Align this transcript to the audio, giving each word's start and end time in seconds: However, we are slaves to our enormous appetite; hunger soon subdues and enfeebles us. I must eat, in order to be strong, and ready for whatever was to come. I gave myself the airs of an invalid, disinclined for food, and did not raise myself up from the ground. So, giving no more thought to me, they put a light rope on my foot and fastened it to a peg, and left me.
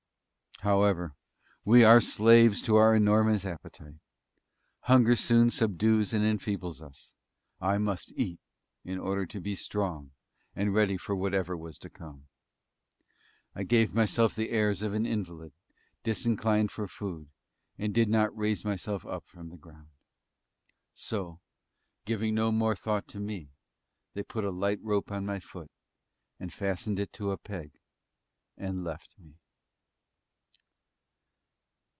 However, 0.59 1.15
we 1.65 1.83
are 1.83 1.99
slaves 1.99 2.61
to 2.63 2.75
our 2.75 2.93
enormous 2.95 3.45
appetite; 3.45 3.95
hunger 4.81 5.15
soon 5.15 5.49
subdues 5.49 6.13
and 6.13 6.23
enfeebles 6.23 6.83
us. 6.83 7.15
I 7.59 7.79
must 7.79 8.13
eat, 8.15 8.39
in 8.85 8.99
order 8.99 9.25
to 9.25 9.41
be 9.41 9.55
strong, 9.55 10.11
and 10.55 10.71
ready 10.71 10.97
for 10.97 11.15
whatever 11.15 11.57
was 11.57 11.79
to 11.79 11.89
come. 11.89 12.27
I 13.55 13.63
gave 13.63 13.95
myself 13.95 14.35
the 14.35 14.51
airs 14.51 14.83
of 14.83 14.93
an 14.93 15.03
invalid, 15.07 15.51
disinclined 16.03 16.69
for 16.71 16.87
food, 16.87 17.29
and 17.79 17.91
did 17.91 18.07
not 18.07 18.37
raise 18.37 18.63
myself 18.63 19.03
up 19.07 19.25
from 19.25 19.49
the 19.49 19.57
ground. 19.57 19.89
So, 20.93 21.39
giving 22.05 22.35
no 22.35 22.51
more 22.51 22.75
thought 22.75 23.07
to 23.07 23.19
me, 23.19 23.49
they 24.13 24.21
put 24.21 24.45
a 24.45 24.51
light 24.51 24.77
rope 24.83 25.09
on 25.11 25.25
my 25.25 25.39
foot 25.39 25.71
and 26.39 26.53
fastened 26.53 26.99
it 26.99 27.11
to 27.13 27.31
a 27.31 27.37
peg, 27.39 27.71
and 28.55 28.83
left 28.83 29.15
me. 29.17 29.37